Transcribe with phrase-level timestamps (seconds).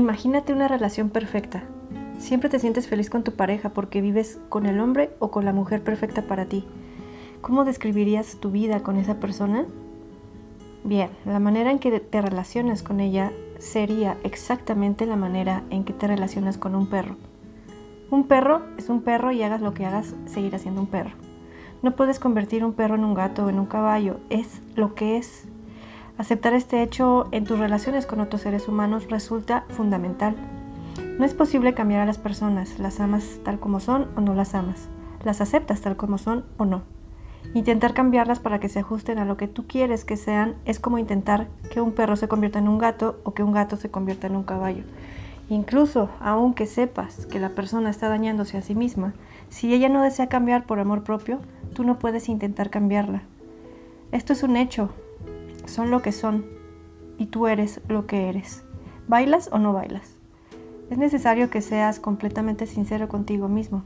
[0.00, 1.62] Imagínate una relación perfecta.
[2.18, 5.52] Siempre te sientes feliz con tu pareja porque vives con el hombre o con la
[5.52, 6.64] mujer perfecta para ti.
[7.42, 9.66] ¿Cómo describirías tu vida con esa persona?
[10.84, 15.92] Bien, la manera en que te relacionas con ella sería exactamente la manera en que
[15.92, 17.16] te relacionas con un perro.
[18.10, 21.12] Un perro es un perro y hagas lo que hagas, seguirá siendo un perro.
[21.82, 25.18] No puedes convertir un perro en un gato o en un caballo, es lo que
[25.18, 25.46] es.
[26.20, 30.36] Aceptar este hecho en tus relaciones con otros seres humanos resulta fundamental.
[31.18, 34.54] No es posible cambiar a las personas, las amas tal como son o no las
[34.54, 34.90] amas,
[35.24, 36.82] las aceptas tal como son o no.
[37.54, 40.98] Intentar cambiarlas para que se ajusten a lo que tú quieres que sean es como
[40.98, 44.26] intentar que un perro se convierta en un gato o que un gato se convierta
[44.26, 44.82] en un caballo.
[45.48, 49.14] Incluso, aunque sepas que la persona está dañándose a sí misma,
[49.48, 51.38] si ella no desea cambiar por amor propio,
[51.72, 53.22] tú no puedes intentar cambiarla.
[54.12, 54.90] Esto es un hecho,
[55.70, 56.44] son lo que son
[57.16, 58.64] y tú eres lo que eres.
[59.08, 60.16] ¿Bailas o no bailas?
[60.90, 63.84] Es necesario que seas completamente sincero contigo mismo,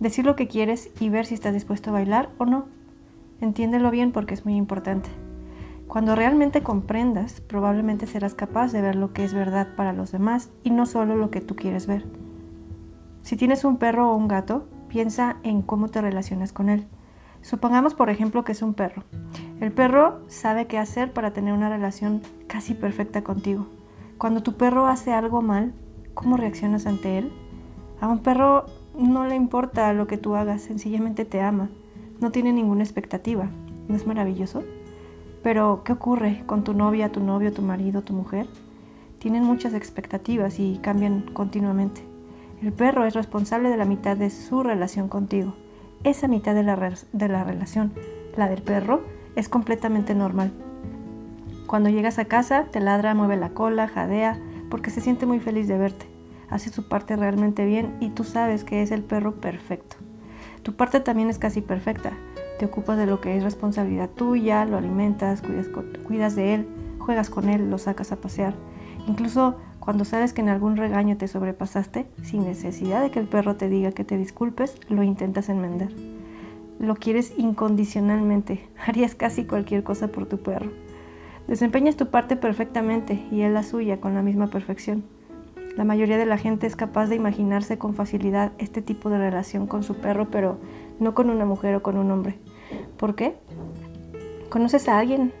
[0.00, 2.66] decir lo que quieres y ver si estás dispuesto a bailar o no.
[3.40, 5.10] Entiéndelo bien porque es muy importante.
[5.88, 10.50] Cuando realmente comprendas, probablemente serás capaz de ver lo que es verdad para los demás
[10.64, 12.04] y no solo lo que tú quieres ver.
[13.22, 16.86] Si tienes un perro o un gato, piensa en cómo te relacionas con él.
[17.42, 19.04] Supongamos, por ejemplo, que es un perro.
[19.60, 23.66] El perro sabe qué hacer para tener una relación casi perfecta contigo.
[24.18, 25.72] Cuando tu perro hace algo mal,
[26.14, 27.32] ¿cómo reaccionas ante él?
[28.00, 28.66] A un perro
[28.98, 31.70] no le importa lo que tú hagas, sencillamente te ama.
[32.20, 33.48] No tiene ninguna expectativa.
[33.88, 34.62] ¿No es maravilloso?
[35.42, 38.46] Pero, ¿qué ocurre con tu novia, tu novio, tu marido, tu mujer?
[39.18, 42.02] Tienen muchas expectativas y cambian continuamente.
[42.62, 45.54] El perro es responsable de la mitad de su relación contigo.
[46.04, 47.92] Esa mitad de la, relación,
[48.36, 49.02] la del perro,
[49.36, 50.50] es completamente normal.
[51.66, 54.38] Cuando llegas a casa, te ladra, mueve la cola, jadea,
[54.70, 56.06] porque se siente muy feliz de verte.
[56.48, 59.96] Hace su parte realmente bien y tú sabes que es el perro perfecto.
[60.62, 62.12] Tu parte también es casi perfecta.
[62.58, 65.68] Te ocupas de lo que es responsabilidad tuya, lo alimentas, cuidas,
[66.06, 68.54] cuidas de él, juegas con él, lo sacas a pasear.
[69.06, 73.56] Incluso cuando sabes que en algún regaño te sobrepasaste, sin necesidad de que el perro
[73.56, 75.90] te diga que te disculpes, lo intentas enmendar
[76.78, 80.70] lo quieres incondicionalmente, harías casi cualquier cosa por tu perro.
[81.48, 85.04] Desempeñas tu parte perfectamente y él la suya con la misma perfección.
[85.76, 89.66] La mayoría de la gente es capaz de imaginarse con facilidad este tipo de relación
[89.66, 90.58] con su perro, pero
[90.98, 92.38] no con una mujer o con un hombre.
[92.96, 93.36] ¿Por qué?
[94.48, 95.32] ¿Conoces a alguien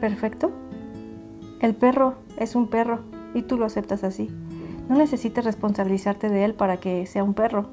[0.00, 0.52] perfecto?
[1.60, 3.00] El perro es un perro
[3.34, 4.30] y tú lo aceptas así.
[4.88, 7.66] No necesitas responsabilizarte de él para que sea un perro.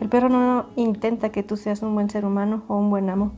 [0.00, 3.32] El perro no intenta que tú seas un buen ser humano o un buen amo.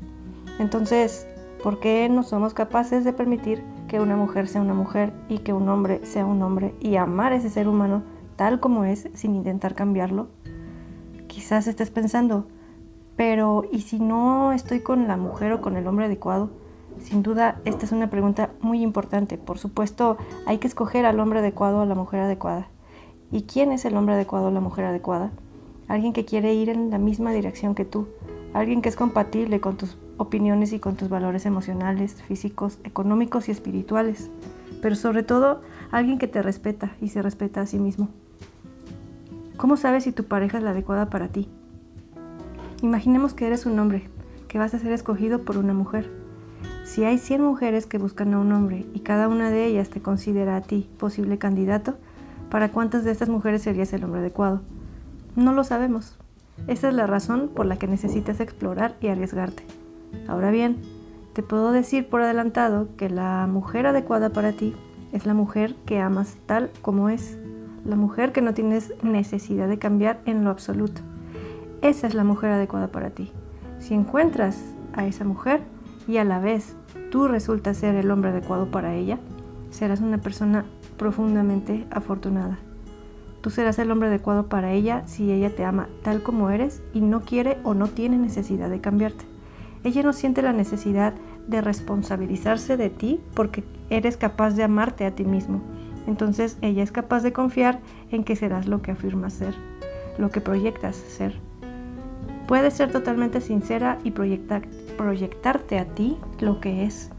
[0.61, 1.27] Entonces,
[1.63, 5.53] ¿por qué no somos capaces de permitir que una mujer sea una mujer y que
[5.53, 8.05] un hombre sea un hombre y amar ese ser humano
[8.37, 10.29] tal como es sin intentar cambiarlo?
[11.27, 12.47] Quizás estés pensando,
[13.17, 16.51] pero ¿y si no estoy con la mujer o con el hombre adecuado?
[17.01, 19.37] Sin duda, esta es una pregunta muy importante.
[19.37, 22.69] Por supuesto, hay que escoger al hombre adecuado o a la mujer adecuada.
[23.33, 25.33] ¿Y quién es el hombre adecuado o la mujer adecuada?
[25.89, 28.09] Alguien que quiere ir en la misma dirección que tú,
[28.55, 33.53] alguien que es compatible con tus opiniones y con tus valores emocionales, físicos, económicos y
[33.53, 34.31] espirituales,
[34.81, 38.09] pero sobre todo alguien que te respeta y se respeta a sí mismo.
[39.57, 41.49] ¿Cómo sabes si tu pareja es la adecuada para ti?
[42.83, 44.09] Imaginemos que eres un hombre,
[44.49, 46.11] que vas a ser escogido por una mujer.
[46.85, 50.03] Si hay 100 mujeres que buscan a un hombre y cada una de ellas te
[50.03, 51.95] considera a ti posible candidato,
[52.51, 54.63] ¿para cuántas de estas mujeres serías el hombre adecuado?
[55.37, 56.19] No lo sabemos.
[56.67, 59.65] Esa es la razón por la que necesitas explorar y arriesgarte.
[60.29, 60.77] Ahora bien,
[61.33, 64.75] te puedo decir por adelantado que la mujer adecuada para ti
[65.13, 67.39] es la mujer que amas tal como es,
[67.87, 71.01] la mujer que no tienes necesidad de cambiar en lo absoluto.
[71.81, 73.33] Esa es la mujer adecuada para ti.
[73.79, 74.63] Si encuentras
[74.93, 75.63] a esa mujer
[76.07, 76.77] y a la vez
[77.11, 79.19] tú resultas ser el hombre adecuado para ella,
[79.71, 80.67] serás una persona
[80.99, 82.59] profundamente afortunada.
[83.43, 87.01] Tú serás el hombre adecuado para ella si ella te ama tal como eres y
[87.01, 89.25] no quiere o no tiene necesidad de cambiarte.
[89.83, 91.13] Ella no siente la necesidad
[91.49, 95.61] de responsabilizarse de ti porque eres capaz de amarte a ti mismo.
[96.07, 97.81] Entonces ella es capaz de confiar
[98.13, 99.55] en que serás lo que afirmas ser,
[100.19, 101.35] lo que proyectas ser.
[102.47, 107.11] Puedes ser totalmente sincera y proyectarte a ti lo que es.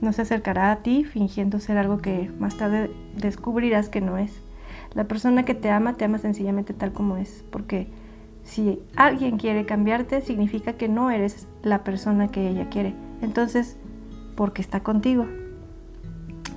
[0.00, 4.40] No se acercará a ti fingiendo ser algo que más tarde descubrirás que no es.
[4.94, 7.88] La persona que te ama te ama sencillamente tal como es, porque
[8.44, 12.94] si alguien quiere cambiarte, significa que no eres la persona que ella quiere.
[13.22, 13.76] Entonces,
[14.36, 15.26] porque está contigo.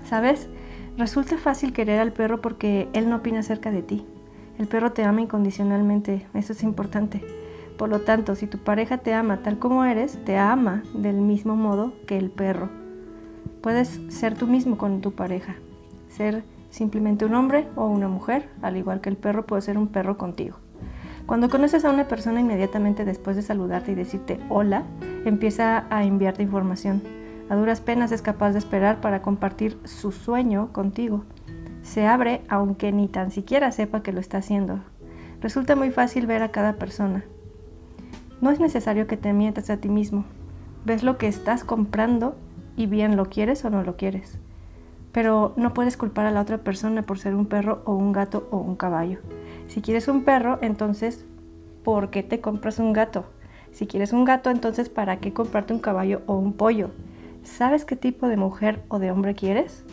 [0.05, 0.49] ¿Sabes?
[0.97, 4.05] Resulta fácil querer al perro porque él no opina acerca de ti.
[4.57, 7.21] El perro te ama incondicionalmente, eso es importante.
[7.77, 11.55] Por lo tanto, si tu pareja te ama tal como eres, te ama del mismo
[11.55, 12.69] modo que el perro.
[13.61, 15.55] Puedes ser tú mismo con tu pareja,
[16.07, 16.43] ser
[16.75, 20.18] simplemente un hombre o una mujer, al igual que el perro puede ser un perro
[20.18, 20.57] contigo.
[21.25, 24.83] Cuando conoces a una persona inmediatamente después de saludarte y decirte hola,
[25.24, 27.01] empieza a enviarte información.
[27.50, 31.24] A duras penas es capaz de esperar para compartir su sueño contigo.
[31.81, 34.80] Se abre aunque ni tan siquiera sepa que lo está haciendo.
[35.42, 37.24] Resulta muy fácil ver a cada persona.
[38.42, 40.25] No es necesario que te mientas a ti mismo.
[40.83, 42.36] Ves lo que estás comprando
[42.75, 44.39] y bien lo quieres o no lo quieres.
[45.15, 48.50] Pero no puedes culpar a la otra persona por ser un perro o un gato
[48.51, 49.19] o un caballo.
[49.67, 51.23] Si quieres un perro, entonces,
[51.85, 53.23] ¿por qué te compras un gato?
[53.71, 56.89] Si quieres un gato, entonces, ¿para qué comprarte un caballo o un pollo?
[57.44, 59.85] ¿Sabes qué tipo de mujer o de hombre quieres?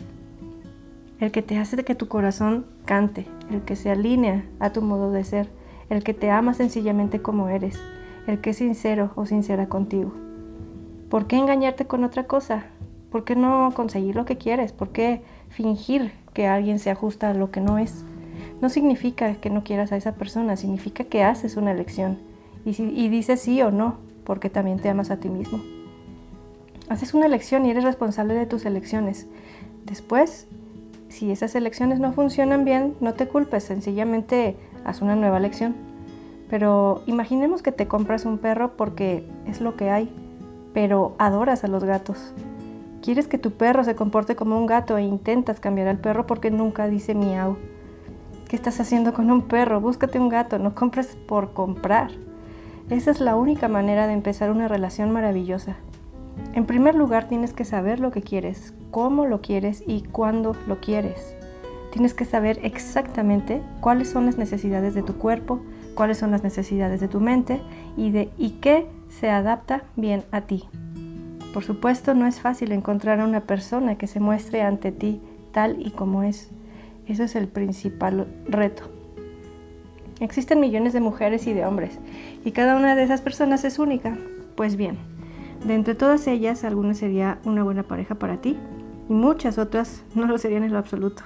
[1.21, 5.09] El que te hace que tu corazón cante, el que se alinea a tu modo
[5.09, 5.47] de ser,
[5.89, 7.79] el que te ama sencillamente como eres,
[8.27, 10.11] el que es sincero o sincera contigo.
[11.09, 12.65] ¿Por qué engañarte con otra cosa?
[13.13, 14.71] ¿Por qué no conseguir lo que quieres?
[14.71, 18.03] ¿Por qué fingir que alguien se ajusta a lo que no es?
[18.59, 22.17] No significa que no quieras a esa persona, significa que haces una elección
[22.65, 25.61] y, dices sí o no, porque también te amas a ti mismo.
[26.89, 29.27] Haces una elección y eres responsable de tus elecciones.
[29.85, 30.47] Después,
[31.07, 34.55] si esas elecciones no funcionan bien, no te culpes, sencillamente
[34.85, 35.75] haz una nueva elección.
[36.49, 40.11] Pero imaginemos que te compras un perro porque es lo que hay,
[40.73, 42.33] pero adoras a los gatos.
[43.03, 46.51] Quieres que tu perro se comporte como un gato e intentas cambiar al perro porque
[46.51, 47.57] nunca dice miau.
[48.47, 49.81] ¿Qué estás haciendo con un perro?
[49.81, 52.11] Búscate un gato, no compres por comprar.
[52.89, 55.75] Esa es la única manera de empezar una relación maravillosa.
[56.53, 60.79] En primer lugar, tienes que saber lo que quieres, cómo lo quieres y cuándo lo
[60.79, 61.35] quieres.
[61.91, 65.59] Tienes que saber exactamente cuáles son las necesidades de tu cuerpo,
[65.93, 67.61] cuáles son las necesidades de tu mente
[67.97, 70.69] y, de, y qué se adapta bien a ti.
[71.53, 75.21] Por supuesto, no es fácil encontrar a una persona que se muestre ante ti
[75.51, 76.49] tal y como es.
[77.07, 78.83] Eso es el principal reto.
[80.19, 81.99] Existen millones de mujeres y de hombres,
[82.43, 84.17] y cada una de esas personas es única.
[84.55, 84.97] Pues bien,
[85.65, 88.57] de entre todas ellas, alguna sería una buena pareja para ti
[89.07, 91.23] y muchas otras no lo serían en lo absoluto.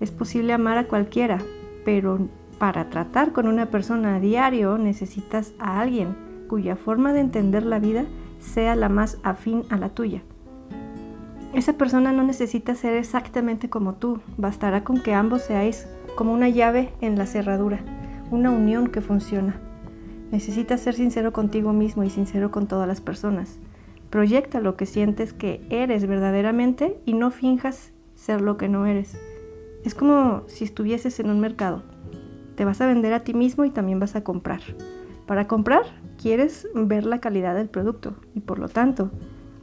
[0.00, 1.38] Es posible amar a cualquiera,
[1.84, 2.28] pero
[2.58, 6.16] para tratar con una persona a diario necesitas a alguien
[6.48, 8.04] cuya forma de entender la vida
[8.42, 10.22] sea la más afín a la tuya.
[11.54, 15.86] Esa persona no necesita ser exactamente como tú, bastará con que ambos seáis
[16.16, 17.80] como una llave en la cerradura,
[18.30, 19.56] una unión que funciona.
[20.30, 23.58] Necesitas ser sincero contigo mismo y sincero con todas las personas.
[24.08, 29.18] Proyecta lo que sientes que eres verdaderamente y no finjas ser lo que no eres.
[29.84, 31.82] Es como si estuvieses en un mercado.
[32.56, 34.60] Te vas a vender a ti mismo y también vas a comprar.
[35.26, 35.84] Para comprar,
[36.22, 39.10] quieres ver la calidad del producto y por lo tanto,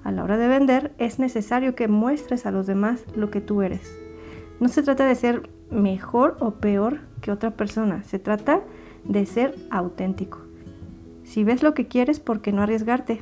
[0.03, 3.61] a la hora de vender es necesario que muestres a los demás lo que tú
[3.61, 3.97] eres.
[4.59, 8.61] No se trata de ser mejor o peor que otra persona, se trata
[9.05, 10.39] de ser auténtico.
[11.23, 13.21] Si ves lo que quieres, ¿por qué no arriesgarte?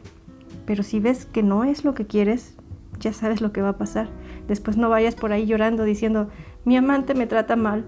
[0.65, 2.57] Pero si ves que no es lo que quieres,
[2.99, 4.09] ya sabes lo que va a pasar.
[4.47, 6.29] Después no vayas por ahí llorando diciendo,
[6.65, 7.85] mi amante me trata mal,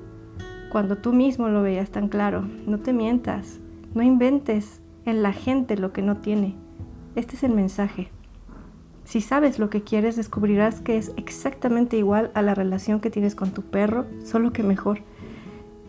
[0.72, 2.48] cuando tú mismo lo veas tan claro.
[2.68, 3.60] No te mientas,
[3.96, 6.56] no inventes en la gente lo que no tiene.
[7.16, 8.10] Este es el mensaje.
[9.04, 13.36] Si sabes lo que quieres, descubrirás que es exactamente igual a la relación que tienes
[13.36, 15.00] con tu perro, solo que mejor.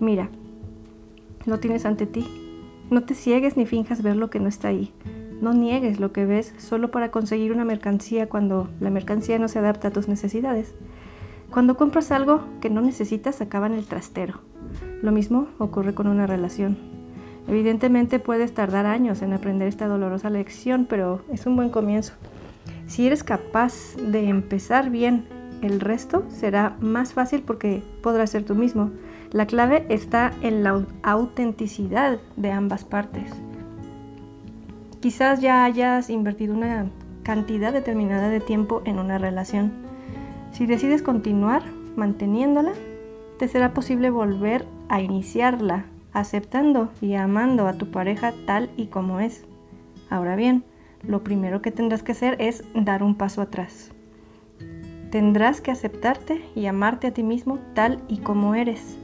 [0.01, 0.31] Mira,
[1.45, 2.27] lo tienes ante ti,
[2.91, 4.93] no te ciegues ni finjas ver lo que no está ahí.
[5.41, 9.59] No niegues lo que ves solo para conseguir una mercancía cuando la mercancía no se
[9.59, 10.75] adapta a tus necesidades.
[11.51, 14.41] Cuando compras algo que no necesitas, acaba el trastero.
[15.03, 16.90] Lo mismo ocurre con una relación.
[17.51, 22.13] Evidentemente puedes tardar años en aprender esta dolorosa lección, pero es un buen comienzo.
[22.87, 25.25] Si eres capaz de empezar bien,
[25.61, 28.93] el resto será más fácil porque podrás ser tú mismo.
[29.33, 33.33] La clave está en la autenticidad de ambas partes.
[35.01, 36.87] Quizás ya hayas invertido una
[37.25, 39.73] cantidad determinada de tiempo en una relación.
[40.53, 41.65] Si decides continuar
[41.97, 42.75] manteniéndola,
[43.41, 49.21] te será posible volver a iniciarla, aceptando y amando a tu pareja tal y como
[49.21, 49.45] es.
[50.09, 50.65] Ahora bien,
[51.03, 53.93] lo primero que tendrás que hacer es dar un paso atrás.
[55.11, 58.97] Tendrás que aceptarte y amarte a ti mismo tal y como eres.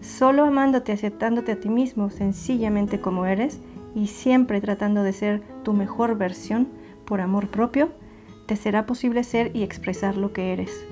[0.00, 3.60] Solo amándote, aceptándote a ti mismo sencillamente como eres
[3.94, 6.68] y siempre tratando de ser tu mejor versión
[7.04, 7.90] por amor propio,
[8.46, 10.86] te será posible ser y expresar lo que eres.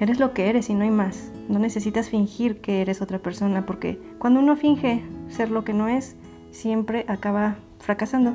[0.00, 1.30] Eres lo que eres y no hay más.
[1.48, 5.88] No necesitas fingir que eres otra persona porque cuando uno finge ser lo que no
[5.88, 6.16] es,
[6.50, 8.34] siempre acaba fracasando.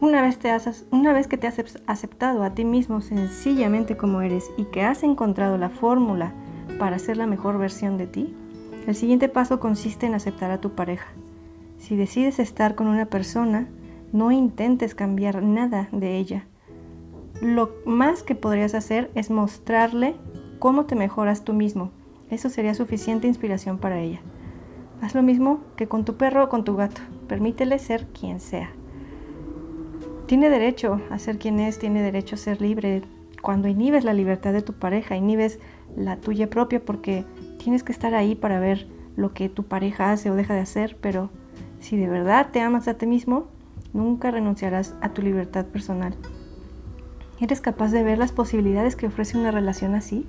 [0.00, 4.20] Una vez, te has, una vez que te has aceptado a ti mismo sencillamente como
[4.20, 6.32] eres y que has encontrado la fórmula
[6.78, 8.34] para ser la mejor versión de ti,
[8.86, 11.06] el siguiente paso consiste en aceptar a tu pareja.
[11.78, 13.68] Si decides estar con una persona,
[14.12, 16.44] no intentes cambiar nada de ella.
[17.40, 20.16] Lo más que podrías hacer es mostrarle
[20.64, 21.90] cómo te mejoras tú mismo.
[22.30, 24.22] Eso sería suficiente inspiración para ella.
[25.02, 27.02] Haz lo mismo que con tu perro o con tu gato.
[27.28, 28.70] Permítele ser quien sea.
[30.24, 33.02] Tiene derecho a ser quien es, tiene derecho a ser libre.
[33.42, 35.58] Cuando inhibes la libertad de tu pareja, inhibes
[35.98, 37.26] la tuya propia porque
[37.58, 40.96] tienes que estar ahí para ver lo que tu pareja hace o deja de hacer,
[40.98, 41.28] pero
[41.78, 43.48] si de verdad te amas a ti mismo,
[43.92, 46.14] nunca renunciarás a tu libertad personal.
[47.38, 50.26] ¿Eres capaz de ver las posibilidades que ofrece una relación así?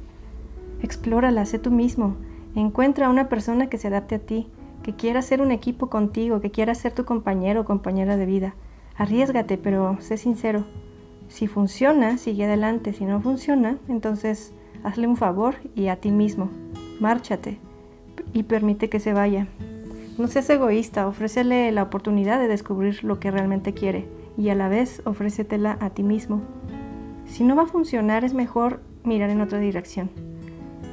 [0.85, 2.15] Explórala, sé tú mismo.
[2.53, 4.45] Encuentra a una persona que se adapte a ti,
[4.83, 8.53] que quiera ser un equipo contigo, que quiera ser tu compañero o compañera de vida.
[8.95, 10.63] Arriesgate, pero sé sincero.
[11.27, 12.93] Si funciona, sigue adelante.
[12.93, 16.51] Si no funciona, entonces hazle un favor y a ti mismo.
[16.99, 17.57] Márchate
[18.31, 19.47] y permite que se vaya.
[20.19, 24.69] No seas egoísta, ofrécele la oportunidad de descubrir lo que realmente quiere y a la
[24.69, 26.43] vez ofrécetela a ti mismo.
[27.25, 30.11] Si no va a funcionar, es mejor mirar en otra dirección.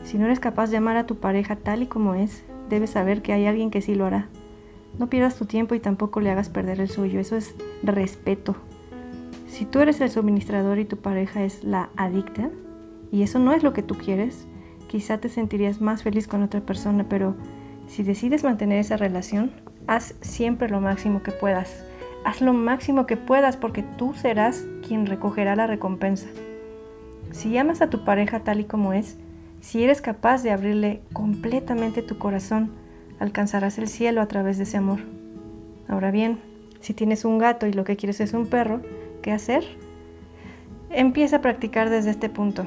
[0.04, 3.23] Si no eres capaz de amar a tu pareja tal y como es, debes saber
[3.23, 4.28] que hay alguien que sí lo hará.
[4.99, 7.21] No pierdas tu tiempo y tampoco le hagas perder el suyo.
[7.21, 8.56] Eso es respeto.
[9.47, 12.50] Si tú eres el suministrador y tu pareja es la adicta,
[13.11, 14.47] y eso no es lo que tú quieres,
[14.88, 17.35] quizá te sentirías más feliz con otra persona, pero
[17.87, 19.52] si decides mantener esa relación,
[19.87, 21.85] haz siempre lo máximo que puedas.
[22.25, 26.28] Haz lo máximo que puedas porque tú serás quien recogerá la recompensa.
[27.32, 29.18] Si amas a tu pareja tal y como es,
[29.62, 32.73] si eres capaz de abrirle completamente tu corazón,
[33.21, 34.99] alcanzarás el cielo a través de ese amor.
[35.88, 36.40] Ahora bien,
[36.81, 38.83] si tienes un gato y lo que quieres es un perro,
[39.23, 39.62] ¿qué hacer?
[40.90, 42.66] Empieza a practicar desde este punto.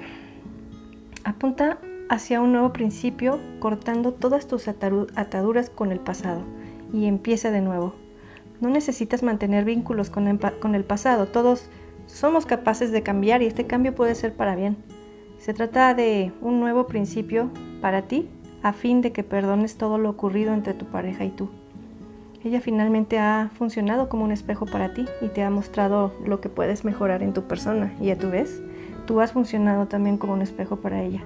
[1.25, 6.43] Apunta hacia un nuevo principio cortando todas tus ataduras con el pasado
[6.93, 7.93] y empieza de nuevo.
[8.61, 11.69] No necesitas mantener vínculos con el, pasado, todos
[12.05, 14.77] somos capaces de cambiar y este cambio puede ser para bien.
[15.45, 18.27] Se trata de un nuevo principio para ti
[18.63, 21.49] a fin de que perdones todo lo ocurrido entre tu pareja y tú.
[22.43, 26.49] Ella finalmente ha funcionado como un espejo para ti y te ha mostrado lo que
[26.49, 28.63] puedes mejorar en tu persona y a tu vez
[29.05, 31.21] tú has funcionado también como un espejo para ella.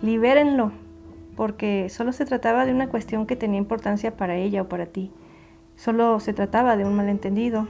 [0.00, 0.72] Libérenlo,
[1.36, 5.10] porque solo se trataba de una cuestión que tenía importancia para ella o para ti.
[5.76, 7.68] Solo se trataba de un malentendido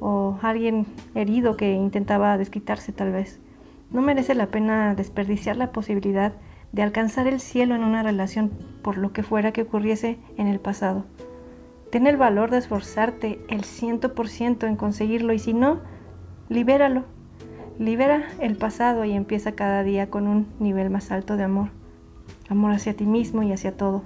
[0.00, 3.41] o alguien herido que intentaba desquitarse tal vez.
[3.92, 6.32] No merece la pena desperdiciar la posibilidad
[6.72, 8.50] de alcanzar el cielo en una relación
[8.82, 11.04] por lo que fuera que ocurriese en el pasado.
[11.90, 15.80] Ten el valor de esforzarte el ciento por ciento en conseguirlo y si no,
[16.48, 17.04] libéralo.
[17.78, 21.68] Libera el pasado y empieza cada día con un nivel más alto de amor.
[22.48, 24.04] Amor hacia ti mismo y hacia todo.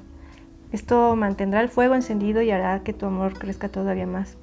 [0.73, 4.37] Esto mantendrá el fuego encendido y hará que tu amor crezca todavía más.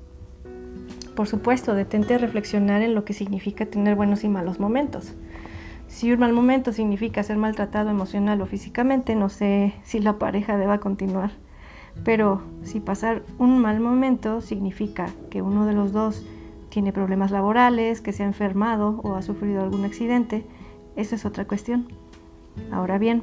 [1.15, 5.13] Por supuesto, detente a reflexionar en lo que significa tener buenos y malos momentos.
[5.93, 10.57] Si un mal momento significa ser maltratado emocional o físicamente, no sé si la pareja
[10.57, 11.33] deba continuar.
[12.03, 16.25] Pero si pasar un mal momento significa que uno de los dos
[16.69, 20.47] tiene problemas laborales, que se ha enfermado o ha sufrido algún accidente,
[20.95, 21.87] esa es otra cuestión.
[22.71, 23.21] Ahora bien,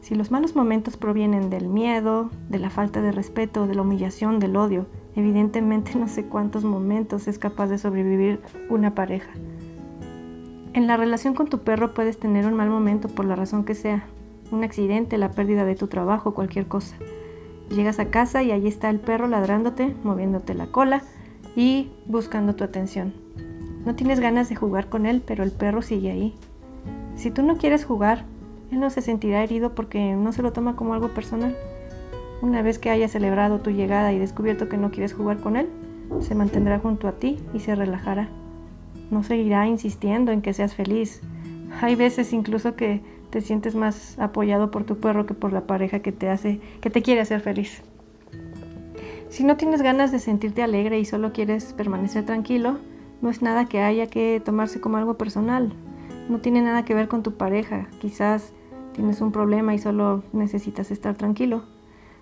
[0.00, 4.38] si los malos momentos provienen del miedo, de la falta de respeto, de la humillación,
[4.38, 8.40] del odio, evidentemente no sé cuántos momentos es capaz de sobrevivir
[8.70, 9.32] una pareja.
[10.74, 13.76] En la relación con tu perro puedes tener un mal momento por la razón que
[13.76, 14.06] sea,
[14.50, 16.96] un accidente, la pérdida de tu trabajo, cualquier cosa.
[17.70, 21.04] Llegas a casa y allí está el perro ladrándote, moviéndote la cola
[21.54, 23.14] y buscando tu atención.
[23.86, 26.34] No tienes ganas de jugar con él, pero el perro sigue ahí.
[27.14, 28.24] Si tú no quieres jugar,
[28.72, 31.56] él no se sentirá herido porque no se lo toma como algo personal.
[32.42, 35.68] Una vez que haya celebrado tu llegada y descubierto que no quieres jugar con él,
[36.18, 38.28] se mantendrá junto a ti y se relajará
[39.10, 41.20] no seguirá insistiendo en que seas feliz.
[41.80, 46.00] Hay veces incluso que te sientes más apoyado por tu perro que por la pareja
[46.00, 47.82] que te hace, que te quiere hacer feliz.
[49.28, 52.78] Si no tienes ganas de sentirte alegre y solo quieres permanecer tranquilo,
[53.20, 55.72] no es nada que haya que tomarse como algo personal.
[56.28, 57.88] No tiene nada que ver con tu pareja.
[58.00, 58.52] Quizás
[58.92, 61.64] tienes un problema y solo necesitas estar tranquilo.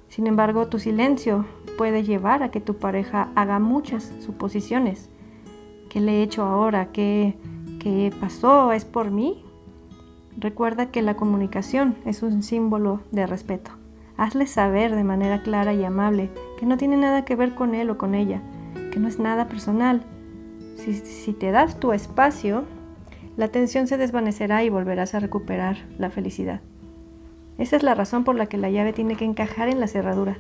[0.08, 1.44] Sin embargo, tu silencio
[1.76, 5.10] puede llevar a que tu pareja haga muchas suposiciones
[5.92, 6.86] ¿Qué le he hecho ahora?
[6.90, 7.36] ¿Qué,
[7.78, 8.72] ¿Qué pasó?
[8.72, 9.44] ¿Es por mí?
[10.38, 13.72] Recuerda que la comunicación es un símbolo de respeto.
[14.16, 17.90] Hazle saber de manera clara y amable que no tiene nada que ver con él
[17.90, 18.40] o con ella,
[18.90, 20.00] que no es nada personal.
[20.76, 22.64] Si, si te das tu espacio,
[23.36, 26.62] la tensión se desvanecerá y volverás a recuperar la felicidad.
[27.58, 30.38] Esa es la razón por la que la llave tiene que encajar en la cerradura,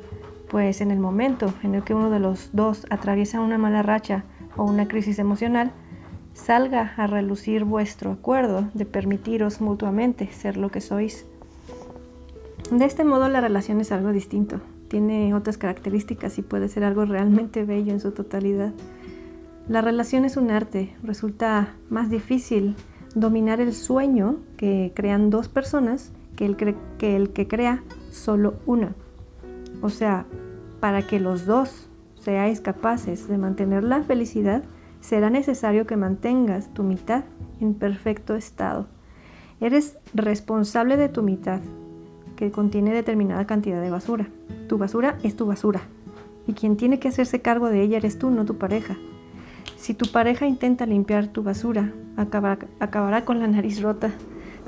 [0.48, 4.24] pues en el momento en el que uno de los dos atraviesa una mala racha
[4.56, 5.72] o una crisis emocional,
[6.34, 11.26] salga a relucir vuestro acuerdo de permitiros mutuamente ser lo que sois.
[12.70, 17.04] De este modo la relación es algo distinto, tiene otras características y puede ser algo
[17.04, 18.72] realmente bello en su totalidad.
[19.68, 22.74] La relación es un arte, resulta más difícil
[23.14, 28.94] dominar el sueño que crean dos personas que el, que el que crea solo una.
[29.82, 30.24] O sea,
[30.80, 31.88] para que los dos
[32.22, 34.62] seáis capaces de mantener la felicidad,
[35.00, 37.24] será necesario que mantengas tu mitad
[37.60, 38.86] en perfecto estado.
[39.60, 41.60] Eres responsable de tu mitad,
[42.36, 44.28] que contiene determinada cantidad de basura.
[44.68, 45.80] Tu basura es tu basura,
[46.46, 48.96] y quien tiene que hacerse cargo de ella eres tú, no tu pareja.
[49.76, 54.10] Si tu pareja intenta limpiar tu basura, acabará, con la nariz rota.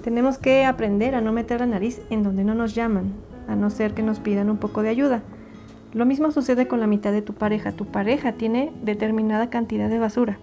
[0.02, 3.12] Tenemos que aprender a no meter la nariz en donde no nos llaman,
[3.46, 5.22] a no ser que nos pidan un poco de ayuda.
[5.94, 7.70] Lo mismo sucede con la mitad de tu pareja.
[7.70, 10.38] Tu pareja tiene determinada cantidad de basura.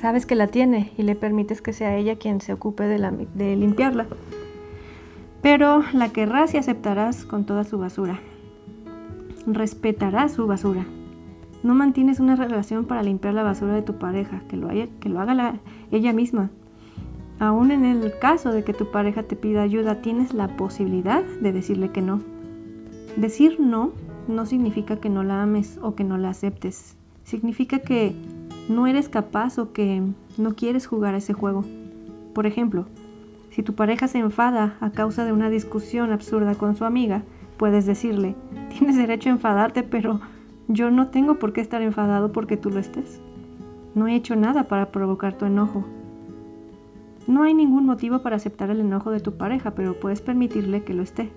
[0.00, 4.06] Sabes que la tiene y le permites que sea ella quien se ocupe de, limpiarla.
[5.42, 8.20] Pero la querrás y aceptarás con toda su basura.
[9.48, 10.84] Respetarás su basura.
[11.64, 15.54] No mantienes una relación para limpiar la basura de tu pareja, que lo haga
[15.90, 16.50] ella misma.
[17.40, 21.52] Aún en el caso de que tu pareja te pida ayuda, tienes la posibilidad de
[21.52, 22.20] decirle que no.
[23.16, 23.92] Decir no
[24.28, 26.96] no significa que no la ames o que no la aceptes.
[27.24, 28.14] Significa que
[28.68, 30.02] no eres capaz o que
[30.38, 31.64] no quieres jugar ese juego.
[32.34, 32.86] Por ejemplo,
[33.50, 37.22] si tu pareja se enfada a causa de una discusión absurda con su amiga,
[37.56, 38.34] puedes decirle,
[38.70, 40.20] tienes derecho a enfadarte, pero
[40.68, 43.20] yo no tengo por qué estar enfadado porque tú lo estés.
[43.94, 45.84] No he hecho nada para provocar tu enojo.
[47.26, 50.94] No hay ningún motivo para aceptar el enojo de tu pareja, pero puedes permitirle que
[50.94, 51.30] lo esté.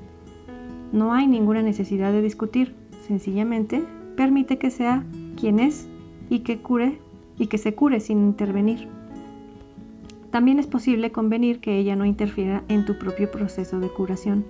[0.91, 2.75] No hay ninguna necesidad de discutir,
[3.07, 3.83] sencillamente
[4.15, 5.05] permite que sea
[5.37, 5.87] quien es
[6.29, 6.99] y que cure
[7.37, 8.87] y que se cure sin intervenir.
[10.31, 14.45] También es posible convenir que ella no interfiera en tu propio proceso de curación.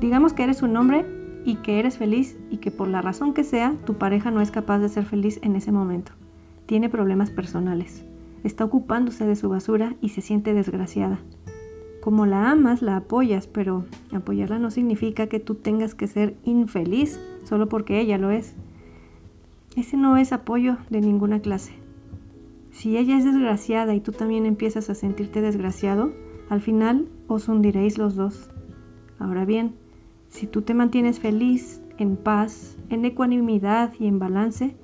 [0.00, 1.04] Digamos que eres un hombre
[1.44, 4.50] y que eres feliz y que por la razón que sea tu pareja no es
[4.50, 6.12] capaz de ser feliz en ese momento.
[6.66, 8.04] Tiene problemas personales.
[8.44, 11.18] Está ocupándose de su basura y se siente desgraciada.
[12.00, 17.20] Como la amas, la apoyas, pero apoyarla no significa que tú tengas que ser infeliz
[17.44, 18.54] solo porque ella lo es.
[19.76, 21.72] Ese no es apoyo de ninguna clase.
[22.70, 26.12] Si ella es desgraciada y tú también empiezas a sentirte desgraciado,
[26.48, 28.50] al final os hundiréis los dos.
[29.18, 29.74] Ahora bien,
[30.28, 34.76] si tú te mantienes feliz, en paz, en ecuanimidad y en balance,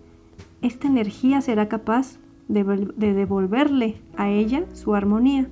[0.63, 2.65] esta energía será capaz de,
[2.97, 5.49] devolverle a ella su armonía.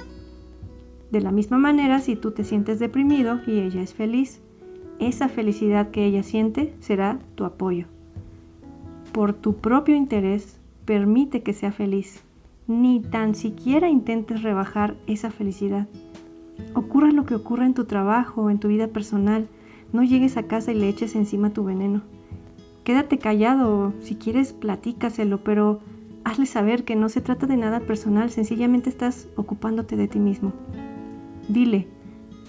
[1.13, 4.41] De la misma manera, si tú te sientes deprimido y ella es feliz,
[4.99, 7.85] esa felicidad que ella siente será tu apoyo.
[9.13, 12.23] Por tu propio interés, permite que sea feliz.
[12.67, 15.87] Ni tan siquiera intentes rebajar esa felicidad.
[16.73, 19.49] Ocurra lo que ocurra en tu trabajo, en tu vida personal,
[19.93, 22.01] no llegues a casa y le eches encima tu veneno.
[22.85, 25.81] Quédate callado, si quieres platícaselo, pero
[26.25, 30.53] hazle saber que no se trata de nada personal, sencillamente estás ocupándote de ti mismo.
[31.49, 31.87] Dile,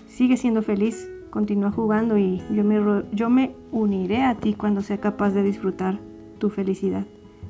[0.08, 5.00] sigue siendo feliz, continúa jugando y yo me, yo me uniré a ti cuando sea
[5.00, 6.00] capaz de disfrutar
[6.38, 7.06] tu felicidad.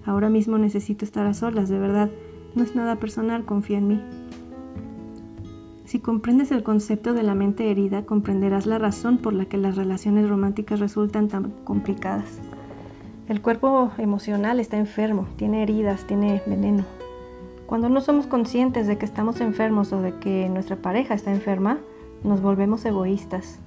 [0.06, 2.10] Ahora mismo necesito estar a solas, de verdad.
[2.56, 4.02] No es nada personal, confía en mí.
[5.86, 9.76] Si comprendes el concepto de la mente herida, comprenderás la razón por la que las
[9.76, 12.40] relaciones románticas resultan tan complicadas.
[13.28, 16.84] El cuerpo emocional está enfermo, tiene heridas, tiene veneno.
[17.74, 21.80] Cuando no somos conscientes de que estamos enfermos o de que nuestra pareja está enferma,
[22.24, 23.58] nos volvemos egoístas.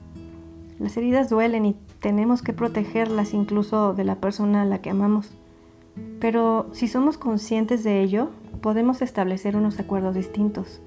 [0.79, 5.33] Las heridas duelen y tenemos que protegerlas incluso de la persona a la que amamos.
[6.21, 10.81] Pero si somos conscientes de ello, podemos establecer unos acuerdos distintos.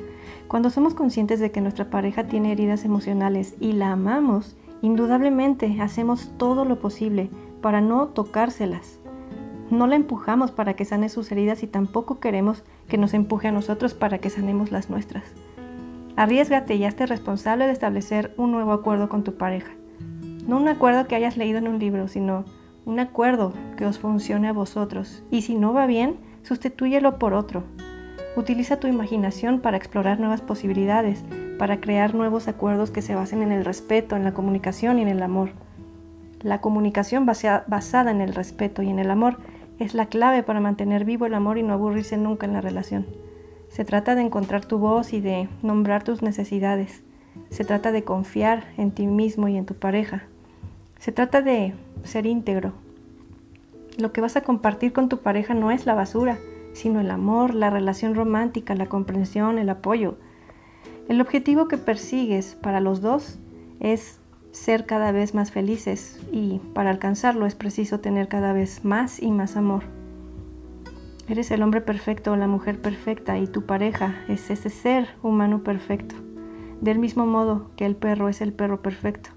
[0.47, 6.32] Cuando somos conscientes de que nuestra pareja tiene heridas emocionales y la amamos, indudablemente hacemos
[6.38, 7.29] todo lo posible
[7.62, 8.98] para no tocárselas.
[9.69, 13.51] No la empujamos para que sane sus heridas y tampoco queremos que nos empuje a
[13.51, 15.23] nosotros para que sanemos las nuestras.
[16.15, 19.71] Arriesgate y hazte responsable de establecer un nuevo acuerdo con tu pareja.
[20.47, 22.45] No un acuerdo que hayas leído en un libro, sino
[22.86, 25.23] un acuerdo que os funcione a vosotros.
[25.29, 27.63] Y si no va bien, sustitúyelo por otro.
[28.36, 31.23] Utiliza tu imaginación para explorar nuevas posibilidades,
[31.60, 35.10] para crear nuevos acuerdos que se basen en el respeto, en la comunicación y en
[35.10, 35.51] el amor.
[36.41, 39.38] La comunicación basada en el respeto y en el amor
[39.80, 43.06] es la clave para mantener vivo el amor y no aburrirse nunca en la relación.
[43.70, 47.02] Se trata de encontrar tu voz y de nombrar tus necesidades.
[47.50, 50.24] Se trata de confiar en ti mismo y en tu pareja.
[50.98, 52.74] Se trata de ser íntegro.
[53.98, 56.39] Lo que vas a compartir con tu pareja no es la basura,
[56.74, 60.18] sino el amor, la relación romántica, la comprensión, el apoyo.
[61.08, 63.39] El objetivo que persigues para los dos
[63.80, 64.18] es
[64.51, 69.31] ser cada vez más felices y para alcanzarlo es preciso tener cada vez más y
[69.31, 69.83] más amor.
[71.27, 75.63] Eres el hombre perfecto o la mujer perfecta y tu pareja es ese ser humano
[75.63, 76.15] perfecto,
[76.81, 79.29] del mismo modo que el perro es el perro perfecto.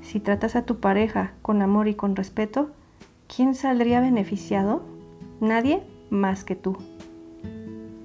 [0.00, 2.70] Si tratas a tu pareja con amor y con respeto,
[3.26, 4.82] ¿quién saldría beneficiado?
[5.40, 6.78] Nadie más que tú.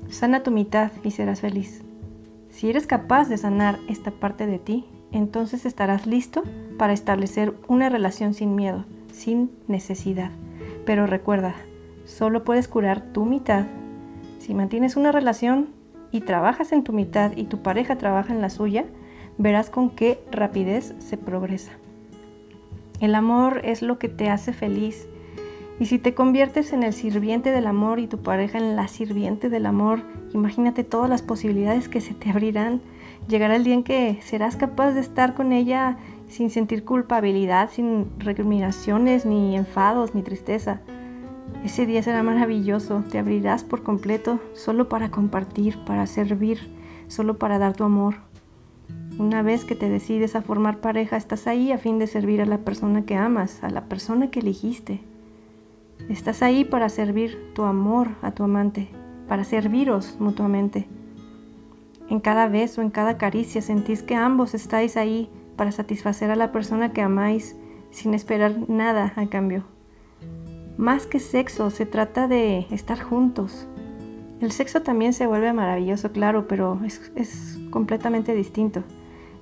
[0.09, 1.81] Sana tu mitad y serás feliz.
[2.49, 6.43] Si eres capaz de sanar esta parte de ti, entonces estarás listo
[6.77, 10.31] para establecer una relación sin miedo, sin necesidad.
[10.85, 11.55] Pero recuerda,
[12.05, 13.67] solo puedes curar tu mitad.
[14.39, 15.69] Si mantienes una relación
[16.11, 18.85] y trabajas en tu mitad y tu pareja trabaja en la suya,
[19.37, 21.71] verás con qué rapidez se progresa.
[22.99, 25.07] El amor es lo que te hace feliz.
[25.79, 29.49] Y si te conviertes en el sirviente del amor y tu pareja en la sirviente
[29.49, 30.01] del amor,
[30.33, 32.81] imagínate todas las posibilidades que se te abrirán.
[33.27, 38.07] Llegará el día en que serás capaz de estar con ella sin sentir culpabilidad, sin
[38.19, 40.81] recriminaciones, ni enfados, ni tristeza.
[41.63, 46.59] Ese día será maravilloso, te abrirás por completo solo para compartir, para servir,
[47.07, 48.15] solo para dar tu amor.
[49.17, 52.45] Una vez que te decides a formar pareja, estás ahí a fin de servir a
[52.45, 55.01] la persona que amas, a la persona que elegiste.
[56.09, 58.89] Estás ahí para servir tu amor a tu amante,
[59.27, 60.87] para serviros mutuamente.
[62.13, 66.51] En cada beso, en cada caricia, sentís que ambos estáis ahí para satisfacer a la
[66.51, 67.55] persona que amáis
[67.89, 69.63] sin esperar nada a cambio.
[70.77, 73.65] Más que sexo, se trata de estar juntos.
[74.41, 78.83] El sexo también se vuelve maravilloso, claro, pero es, completamente distinto.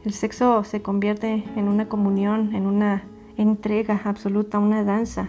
[0.05, 3.03] El sexo se convierte en una comunión, en una
[3.35, 5.27] entrega absoluta, una danza,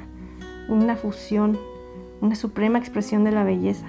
[0.68, 1.58] una fusión,
[2.20, 3.88] una suprema expresión de la belleza.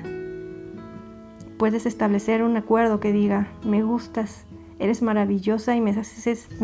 [1.63, 4.43] Puedes establecer un acuerdo que diga, me gustas,
[4.80, 5.91] eres maravillosa y me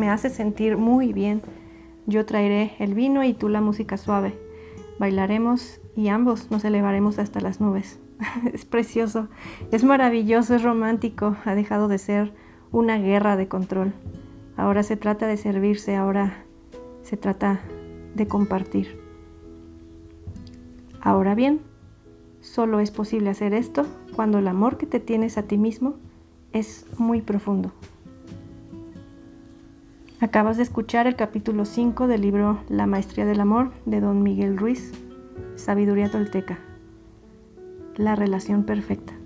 [0.09, 1.41] haces, sentir muy bien.
[2.05, 4.37] Yo traeré el vino y tú la música suave
[4.99, 7.97] bailaremos y ambos nos elevaremos hasta las nubes.
[8.53, 9.29] es precioso,
[9.71, 12.33] es maravilloso, es romántico, ha dejado de ser
[12.73, 13.93] una guerra de control.
[14.57, 16.43] Ahora se trata de servirse, ahora
[17.03, 17.61] se trata
[18.15, 18.99] de compartir.
[20.99, 21.61] Ahora bien,
[22.41, 23.85] solo es posible hacer esto
[24.19, 25.95] cuando el amor que te tienes a ti mismo
[26.51, 27.71] es muy profundo.
[30.19, 34.57] Acabas de escuchar el capítulo 5 del libro La Maestría del Amor de Don Miguel
[34.57, 34.91] Ruiz,
[35.55, 36.59] Sabiduría Tolteca.
[37.95, 39.18] La relación perfecta.